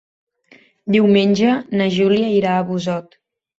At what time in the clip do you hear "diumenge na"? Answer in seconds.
0.95-1.89